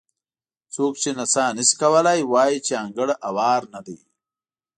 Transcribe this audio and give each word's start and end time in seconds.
څوک 0.73 0.93
چې 1.01 1.09
نڅا 1.17 1.45
نه 1.57 1.63
شي 1.67 1.75
کولی 1.81 2.19
وایي 2.31 2.57
چې 2.65 2.73
انګړ 2.83 3.07
هوار 3.27 3.61
نه 3.73 3.79
دی. 3.85 3.97